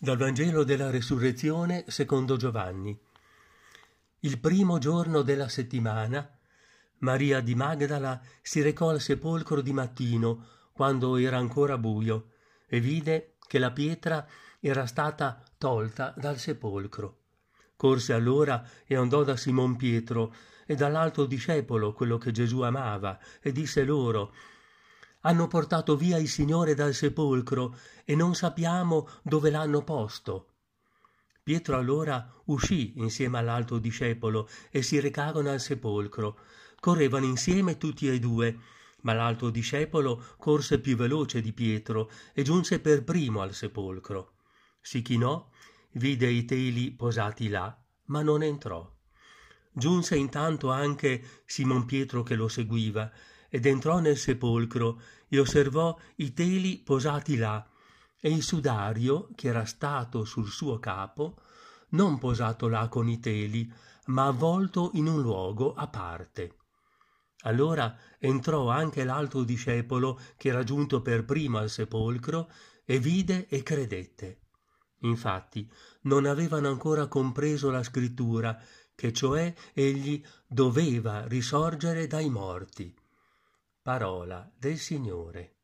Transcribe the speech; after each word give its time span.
Dal 0.00 0.16
Vangelo 0.16 0.62
della 0.62 0.90
Resurrezione 0.90 1.82
secondo 1.88 2.36
Giovanni. 2.36 2.96
Il 4.20 4.38
primo 4.38 4.78
giorno 4.78 5.22
della 5.22 5.48
settimana, 5.48 6.38
Maria 6.98 7.40
di 7.40 7.56
Magdala 7.56 8.20
si 8.40 8.62
recò 8.62 8.90
al 8.90 9.00
sepolcro 9.00 9.60
di 9.60 9.72
mattino, 9.72 10.46
quando 10.72 11.16
era 11.16 11.38
ancora 11.38 11.78
buio, 11.78 12.28
e 12.68 12.78
vide 12.78 13.38
che 13.44 13.58
la 13.58 13.72
pietra 13.72 14.24
era 14.60 14.86
stata 14.86 15.42
tolta 15.58 16.14
dal 16.16 16.38
sepolcro. 16.38 17.22
Corse 17.74 18.12
allora 18.12 18.64
e 18.86 18.94
andò 18.94 19.24
da 19.24 19.36
Simon 19.36 19.74
Pietro 19.74 20.32
e 20.64 20.76
dall'altro 20.76 21.24
discepolo, 21.24 21.92
quello 21.92 22.18
che 22.18 22.30
Gesù 22.30 22.60
amava, 22.60 23.18
e 23.40 23.50
disse 23.50 23.82
loro 23.82 24.32
hanno 25.20 25.48
portato 25.48 25.96
via 25.96 26.16
il 26.18 26.28
Signore 26.28 26.74
dal 26.74 26.94
sepolcro 26.94 27.76
e 28.04 28.14
non 28.14 28.34
sappiamo 28.34 29.08
dove 29.22 29.50
l'hanno 29.50 29.82
posto. 29.82 30.52
Pietro 31.42 31.76
allora 31.76 32.30
uscì 32.46 32.98
insieme 32.98 33.38
all'altro 33.38 33.78
discepolo 33.78 34.48
e 34.70 34.82
si 34.82 35.00
recarono 35.00 35.50
al 35.50 35.60
sepolcro. 35.60 36.38
Correvano 36.78 37.24
insieme 37.24 37.78
tutti 37.78 38.06
e 38.06 38.18
due, 38.18 38.58
ma 39.00 39.14
l'altro 39.14 39.50
discepolo 39.50 40.22
corse 40.36 40.78
più 40.78 40.94
veloce 40.94 41.40
di 41.40 41.52
Pietro 41.52 42.10
e 42.34 42.42
giunse 42.42 42.80
per 42.80 43.02
primo 43.02 43.40
al 43.40 43.54
sepolcro. 43.54 44.34
Si 44.80 45.00
chinò, 45.02 45.48
vide 45.92 46.28
i 46.28 46.44
teli 46.44 46.90
posati 46.90 47.48
là, 47.48 47.76
ma 48.06 48.22
non 48.22 48.42
entrò. 48.42 48.86
Giunse 49.72 50.16
intanto 50.16 50.70
anche 50.70 51.42
Simon 51.46 51.86
Pietro 51.86 52.22
che 52.22 52.34
lo 52.34 52.48
seguiva 52.48 53.10
ed 53.48 53.66
entrò 53.66 53.98
nel 53.98 54.16
sepolcro 54.16 55.00
e 55.28 55.38
osservò 55.38 55.98
i 56.16 56.32
teli 56.32 56.78
posati 56.78 57.36
là. 57.36 57.66
E 58.20 58.30
il 58.30 58.42
sudario 58.42 59.28
che 59.34 59.48
era 59.48 59.64
stato 59.64 60.24
sul 60.24 60.48
suo 60.48 60.78
capo 60.78 61.36
non 61.90 62.18
posato 62.18 62.68
là 62.68 62.88
con 62.88 63.08
i 63.08 63.20
teli 63.20 63.72
ma 64.06 64.26
avvolto 64.26 64.90
in 64.94 65.06
un 65.06 65.20
luogo 65.20 65.74
a 65.74 65.86
parte. 65.86 66.56
Allora 67.42 67.96
entrò 68.18 68.68
anche 68.68 69.04
l'altro 69.04 69.44
discepolo 69.44 70.18
che 70.36 70.48
era 70.48 70.64
giunto 70.64 71.02
per 71.02 71.24
primo 71.24 71.58
al 71.58 71.70
sepolcro 71.70 72.50
e 72.84 72.98
vide 72.98 73.46
e 73.48 73.62
credette. 73.62 74.40
Infatti 75.02 75.70
non 76.02 76.24
avevano 76.24 76.68
ancora 76.68 77.06
compreso 77.06 77.70
la 77.70 77.84
scrittura 77.84 78.60
che 78.94 79.12
cioè 79.12 79.54
egli 79.72 80.20
doveva 80.48 81.24
risorgere 81.26 82.08
dai 82.08 82.28
morti 82.28 82.92
parola 83.88 84.52
del 84.54 84.76
Signore. 84.76 85.57